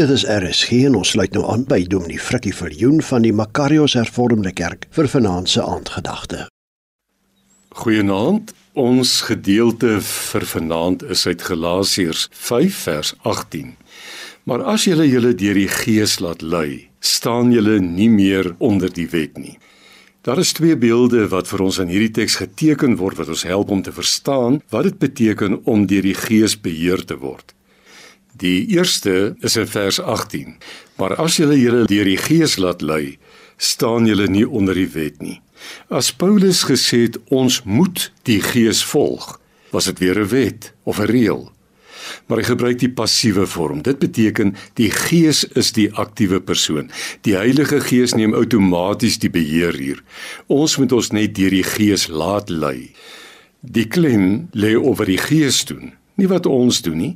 Dit 0.00 0.08
is 0.08 0.22
RSG 0.24 0.86
en 0.88 0.94
ons 0.96 1.10
sluit 1.12 1.34
nou 1.36 1.42
aan 1.52 1.66
by 1.68 1.82
Dominee 1.84 2.16
Frikkie 2.16 2.54
Viljoen 2.56 3.02
van 3.04 3.26
die 3.26 3.32
Makarios 3.36 3.92
Hervormde 3.92 4.48
Kerk 4.56 4.86
vir 4.96 5.08
vanaand 5.12 5.52
se 5.52 5.60
aandgedagte. 5.60 6.46
Goeienaand. 7.76 8.54
Ons 8.72 9.12
gedeelte 9.28 9.98
vir 10.00 10.48
vanaand 10.54 11.04
is 11.12 11.26
uit 11.28 11.44
Galasiërs 11.44 12.24
5 12.32 12.80
vers 12.86 13.12
18. 13.34 13.76
Maar 14.48 14.64
as 14.72 14.88
julle 14.88 15.04
julle 15.04 15.36
deur 15.36 15.60
die 15.60 15.68
Gees 15.68 16.22
laat 16.24 16.40
lei, 16.40 16.88
staan 17.04 17.52
julle 17.52 17.76
nie 17.84 18.08
meer 18.08 18.54
onder 18.64 18.88
die 18.88 19.10
wet 19.12 19.36
nie. 19.36 19.58
Daar 20.24 20.40
is 20.40 20.56
twee 20.56 20.72
beelde 20.72 21.28
wat 21.28 21.52
vir 21.52 21.68
ons 21.68 21.84
in 21.84 21.92
hierdie 21.92 22.14
teks 22.24 22.40
geteken 22.40 22.96
word 22.96 23.20
wat 23.20 23.36
ons 23.36 23.44
help 23.44 23.68
om 23.68 23.84
te 23.84 23.92
verstaan 23.92 24.62
wat 24.72 24.88
dit 24.88 25.02
beteken 25.04 25.60
om 25.68 25.84
deur 25.84 26.08
die 26.14 26.16
Gees 26.16 26.56
beheer 26.56 27.04
te 27.04 27.20
word. 27.20 27.52
Die 28.32 28.66
eerste 28.76 29.36
is 29.40 29.56
in 29.56 29.66
vers 29.66 30.00
18. 30.00 30.56
Maar 30.96 31.16
as 31.16 31.36
julle 31.36 31.58
julle 31.60 31.84
deur 31.86 32.08
die 32.08 32.18
Gees 32.18 32.56
laat 32.56 32.82
lei, 32.82 33.18
staan 33.56 34.06
julle 34.06 34.28
nie 34.28 34.48
onder 34.48 34.74
die 34.74 34.88
wet 34.94 35.20
nie. 35.22 35.40
As 35.88 36.12
Paulus 36.12 36.64
gesê 36.66 37.04
het 37.06 37.18
ons 37.30 37.62
moet 37.62 38.10
die 38.26 38.40
Gees 38.42 38.82
volg, 38.84 39.38
was 39.70 39.84
dit 39.84 39.98
weer 39.98 40.18
'n 40.18 40.28
wet 40.28 40.72
of 40.84 40.98
'n 40.98 41.06
reël 41.06 41.52
maar 42.26 42.40
hy 42.40 42.46
gebruik 42.46 42.78
die 42.82 42.90
passiewe 42.90 43.46
vorm. 43.46 43.82
Dit 43.82 43.98
beteken 44.02 44.54
die 44.78 44.90
Gees 44.90 45.44
is 45.58 45.72
die 45.76 45.88
aktiewe 45.92 46.40
persoon. 46.40 46.90
Die 47.26 47.36
Heilige 47.36 47.80
Gees 47.84 48.14
neem 48.18 48.34
outomaties 48.34 49.18
die 49.22 49.30
beheer 49.32 49.76
hier. 49.78 50.02
Ons 50.46 50.78
moet 50.80 50.92
ons 50.92 51.12
net 51.12 51.34
deur 51.38 51.54
die 51.54 51.66
Gees 51.66 52.08
laat 52.08 52.50
lei. 52.50 52.92
Die 53.60 53.86
klem 53.86 54.48
lê 54.52 54.74
oor 54.78 55.04
die 55.06 55.20
Gees 55.20 55.62
doen, 55.68 55.92
nie 56.18 56.28
wat 56.30 56.46
ons 56.50 56.82
doen 56.82 56.98
nie. 56.98 57.12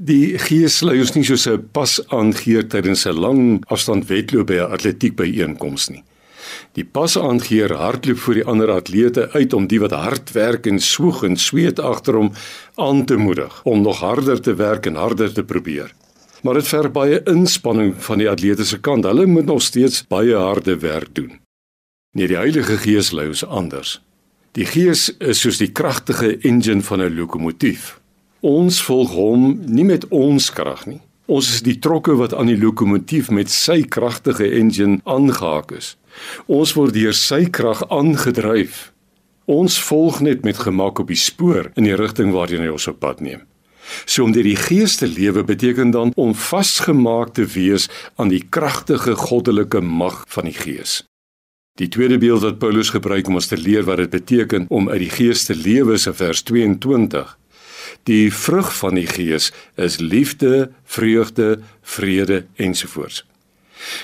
Die 0.00 0.38
Gees 0.40 0.78
lei 0.80 0.94
ons 1.02 1.10
nie 1.12 1.26
soos 1.28 1.42
'n 1.46 1.68
pas 1.76 2.00
aangeer 2.08 2.64
tydens 2.72 3.04
'n 3.06 3.20
lang 3.20 3.64
afstand 3.68 4.08
wedloop 4.08 4.46
by 4.46 4.56
'n 4.56 4.72
atletiek 4.72 5.14
byeenkoms 5.14 5.90
nie. 5.90 6.02
Die 6.72 6.84
pasaangeer 6.84 7.76
hardloop 7.76 8.18
vir 8.18 8.34
die 8.34 8.44
ander 8.44 8.70
atlete 8.70 9.28
uit 9.34 9.52
om 9.52 9.66
die 9.66 9.78
wat 9.78 9.92
hard 9.92 10.32
werk 10.32 10.66
en 10.66 10.80
swoeg 10.80 11.22
en 11.24 11.36
sweet 11.36 11.78
agter 11.78 12.14
hom 12.14 12.32
aan 12.76 13.04
te 13.04 13.16
moedig 13.16 13.60
om 13.64 13.82
nog 13.82 14.00
harder 14.00 14.40
te 14.40 14.54
werk 14.54 14.86
en 14.86 14.94
harder 14.94 15.32
te 15.32 15.44
probeer. 15.44 15.92
Maar 16.42 16.54
dit 16.54 16.68
verg 16.68 16.92
baie 16.92 17.20
inspanning 17.26 17.94
van 17.98 18.18
die 18.18 18.30
atlete 18.30 18.64
se 18.64 18.78
kant. 18.78 19.04
Hulle 19.04 19.26
moet 19.26 19.46
nog 19.46 19.62
steeds 19.62 20.06
baie 20.08 20.34
harde 20.34 20.78
werk 20.78 21.14
doen. 21.14 21.40
Nee, 22.14 22.26
die 22.26 22.36
Heilige 22.36 22.78
Gees 22.78 23.12
lei 23.12 23.26
ons 23.26 23.44
anders. 23.44 24.00
Die 24.52 24.64
Gees 24.64 25.10
is 25.18 25.40
soos 25.40 25.58
die 25.58 25.72
kragtige 25.72 26.38
engine 26.38 26.82
van 26.82 27.00
'n 27.02 27.14
lokomotief. 27.14 27.99
Ons 28.40 28.78
volg 28.80 29.10
hom 29.12 29.50
nie 29.68 29.84
met 29.84 30.06
ons 30.08 30.46
krag 30.56 30.86
nie. 30.88 31.00
Ons 31.28 31.50
is 31.52 31.62
die 31.62 31.76
trokke 31.78 32.14
wat 32.16 32.32
aan 32.32 32.48
die 32.48 32.58
lokomotief 32.58 33.28
met 33.30 33.52
sy 33.52 33.82
kragtige 33.84 34.48
engine 34.56 35.02
aangehaak 35.04 35.74
is. 35.76 35.92
Ons 36.48 36.72
word 36.74 36.96
deur 36.96 37.12
sy 37.14 37.44
krag 37.52 37.84
aangedryf. 37.92 38.90
Ons 39.44 39.76
volg 39.84 40.22
net 40.24 40.42
met 40.46 40.56
gemak 40.56 41.02
op 41.02 41.12
die 41.12 41.20
spoor 41.20 41.68
in 41.76 41.84
die 41.84 41.96
rigting 41.98 42.32
waarheen 42.32 42.64
hy 42.64 42.72
ons 42.72 42.88
op 42.88 42.98
pad 43.04 43.20
neem. 43.20 43.44
So 44.06 44.24
om 44.24 44.32
deur 44.32 44.46
die 44.46 44.56
Gees 44.56 44.96
te 44.96 45.08
lewe 45.10 45.44
beteken 45.44 45.92
dan 45.92 46.12
om 46.16 46.32
vasgemaak 46.32 47.34
te 47.36 47.44
wees 47.44 47.90
aan 48.16 48.32
die 48.32 48.42
kragtige 48.42 49.18
goddelike 49.20 49.82
mag 49.84 50.22
van 50.32 50.48
die 50.48 50.56
Gees. 50.56 51.02
Die 51.76 51.88
tweede 51.92 52.18
beeld 52.18 52.42
wat 52.46 52.58
Paulus 52.58 52.90
gebruik 52.90 53.28
om 53.28 53.36
ons 53.36 53.52
te 53.52 53.60
leer 53.60 53.84
wat 53.84 54.00
dit 54.00 54.10
beteken 54.16 54.66
om 54.70 54.88
uit 54.88 55.04
die 55.04 55.12
Gees 55.12 55.44
te 55.44 55.56
lewe 55.56 55.98
is 56.00 56.08
in 56.08 56.16
vers 56.16 56.42
22. 56.48 57.36
Die 58.08 58.32
vrug 58.32 58.70
van 58.76 58.94
die 58.94 59.06
Gees 59.06 59.52
is 59.76 59.98
liefde, 59.98 60.70
vreugde, 60.84 61.60
vrede 61.82 62.44
ensovoorts. 62.56 63.24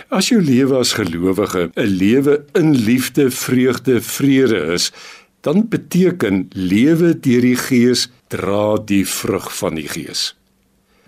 As 0.08 0.28
jou 0.28 0.40
lewe 0.40 0.78
as 0.78 0.96
gelowige 0.96 1.70
'n 1.74 1.86
lewe 1.86 2.44
in 2.52 2.74
liefde, 2.74 3.30
vreugde, 3.30 4.00
vrede 4.00 4.72
is, 4.72 4.92
dan 5.40 5.68
beteken 5.68 6.48
lewe 6.52 7.20
deur 7.20 7.40
die 7.40 7.56
Gees 7.56 8.08
dra 8.28 8.76
die 8.78 9.06
vrug 9.06 9.56
van 9.56 9.74
die 9.74 9.88
Gees. 9.88 10.34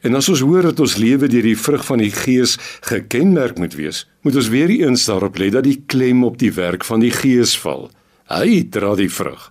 En 0.00 0.14
as 0.14 0.28
ons 0.28 0.40
hoor 0.46 0.62
dat 0.62 0.80
ons 0.80 0.96
lewe 0.96 1.26
deur 1.26 1.42
die 1.42 1.58
vrug 1.58 1.84
van 1.84 1.98
die 1.98 2.12
Gees 2.14 2.54
gekenmerk 2.86 3.58
moet 3.58 3.74
wees, 3.74 4.06
moet 4.22 4.36
ons 4.36 4.48
weer 4.48 4.70
eens 4.70 5.04
daarop 5.04 5.38
let 5.38 5.52
dat 5.52 5.66
die 5.66 5.82
klem 5.86 6.22
op 6.24 6.38
die 6.38 6.52
werk 6.52 6.84
van 6.84 7.02
die 7.02 7.10
Gees 7.10 7.56
val. 7.58 7.90
Hy 8.30 8.62
dra 8.70 8.94
die 8.94 9.10
vrug. 9.10 9.50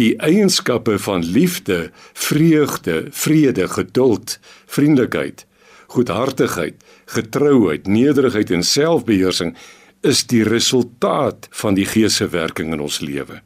Die 0.00 0.14
eienskappe 0.20 0.98
van 0.98 1.24
liefde, 1.24 1.90
vreugde, 2.12 3.06
vrede, 3.10 3.68
geduld, 3.68 4.38
vriendelikheid, 4.66 5.46
goedhartigheid, 5.86 6.82
getrouheid, 7.04 7.86
nederigheid 7.86 8.50
en 8.50 8.62
selfbeheersing 8.64 9.56
is 10.02 10.26
die 10.26 10.42
resultaat 10.42 11.48
van 11.62 11.76
die 11.78 11.86
Gees 11.86 12.16
se 12.18 12.28
werking 12.32 12.72
in 12.72 12.80
ons 12.80 13.00
lewe. 13.00 13.42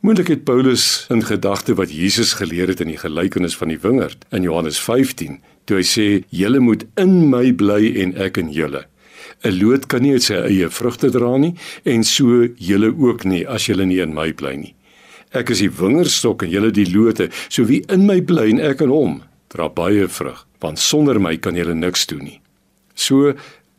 Moontlik 0.00 0.30
het 0.30 0.44
Paulus 0.46 1.06
in 1.10 1.24
gedagte 1.26 1.74
wat 1.74 1.90
Jesus 1.90 2.36
geleer 2.38 2.70
het 2.70 2.80
in 2.80 2.92
die 2.92 3.00
gelykenis 3.00 3.56
van 3.58 3.72
die 3.72 3.80
wingerd 3.82 4.22
in 4.30 4.46
Johannes 4.46 4.78
15, 4.80 5.40
toe 5.66 5.80
hy 5.80 5.86
sê: 5.86 6.06
"Julle 6.30 6.60
moet 6.60 6.86
in 6.96 7.28
my 7.30 7.52
bly 7.52 7.92
en 8.04 8.14
ek 8.16 8.38
in 8.38 8.52
julle." 8.54 8.86
'n 9.44 9.58
Loot 9.58 9.86
kan 9.86 10.02
nie 10.02 10.18
sy 10.18 10.34
eie 10.34 10.68
vrugte 10.70 11.10
dra 11.10 11.36
nie 11.36 11.54
en 11.84 12.04
so 12.04 12.46
julle 12.56 12.90
ook 12.94 13.24
nie 13.24 13.46
as 13.46 13.66
julle 13.66 13.86
nie 13.86 14.00
in 14.00 14.14
my 14.14 14.32
bly 14.32 14.54
nie. 14.56 14.74
Ek 15.36 15.50
is 15.52 15.60
die 15.60 15.72
wingerdstok 15.72 16.46
en 16.46 16.52
julle 16.52 16.70
die 16.72 16.88
lote. 16.88 17.28
So 17.48 17.68
wie 17.68 17.82
in 17.92 18.06
my 18.08 18.20
bly 18.24 18.48
en 18.54 18.62
ek 18.64 18.80
in 18.84 18.92
hom, 18.92 19.22
dra 19.52 19.68
baie 19.68 20.08
vrug, 20.08 20.44
want 20.62 20.80
sonder 20.80 21.20
my 21.20 21.36
kan 21.36 21.56
julle 21.58 21.76
niks 21.76 22.06
doen 22.08 22.24
nie. 22.24 22.40
So 22.94 23.34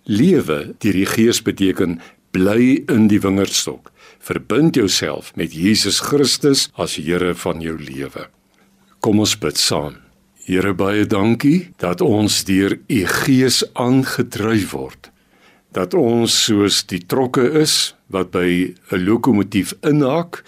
lewe 0.05 0.59
deur 0.81 0.97
die 0.97 1.07
Gees 1.09 1.41
beteken 1.45 1.99
bly 2.31 2.85
in 2.89 3.07
die 3.09 3.21
wingerdstok. 3.21 3.91
Verbind 4.19 4.75
jouself 4.75 5.31
met 5.35 5.55
Jesus 5.55 6.01
Christus 6.05 6.67
as 6.77 6.97
Here 6.99 7.33
van 7.33 7.61
jou 7.61 7.77
lewe. 7.79 8.27
Kom 8.99 9.19
ons 9.23 9.35
bid 9.39 9.57
saam. 9.57 9.97
Here 10.45 10.73
baie 10.73 11.05
dankie 11.05 11.69
dat 11.81 12.01
ons 12.01 12.43
deur 12.45 12.77
u 12.77 12.99
Gees 13.23 13.63
aangedryf 13.73 14.73
word. 14.73 15.11
Dat 15.73 15.93
ons 15.93 16.33
soos 16.45 16.81
die 16.89 17.01
trokke 17.05 17.45
is 17.61 17.93
wat 18.09 18.31
by 18.31 18.73
'n 18.91 19.05
lokomotief 19.05 19.73
inhaak, 19.85 20.43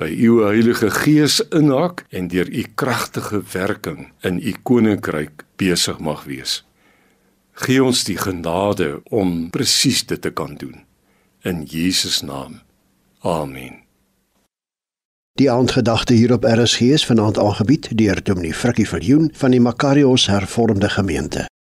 by 0.00 0.08
u 0.08 0.40
Heilige 0.46 0.88
Gees 0.90 1.40
inhaak 1.52 2.06
en 2.08 2.28
deur 2.32 2.48
u 2.48 2.64
kragtige 2.74 3.42
werking 3.52 4.12
in 4.24 4.40
u 4.40 4.54
koninkryk 4.62 5.44
besig 5.60 5.98
mag 6.00 6.24
wees. 6.24 6.62
Gee 7.52 7.82
ons 7.84 8.04
die 8.08 8.16
genade 8.16 9.02
om 9.12 9.50
presies 9.52 10.06
dit 10.08 10.22
te 10.22 10.32
kan 10.32 10.56
doen. 10.56 10.80
In 11.44 11.62
Jesus 11.68 12.22
naam. 12.24 12.60
Amen. 13.20 13.84
Die 15.36 15.50
aandgedagte 15.50 16.14
hier 16.14 16.32
op 16.32 16.44
RSG 16.44 16.80
is 16.96 17.06
vanaand 17.06 17.38
aangebied 17.38 17.92
deur 17.96 18.24
Dominee 18.24 18.54
Frikkie 18.54 18.88
Viljoen 18.88 19.30
van 19.32 19.50
die 19.50 19.60
Makarios 19.60 20.26
Hervormde 20.26 20.88
Gemeente. 20.88 21.50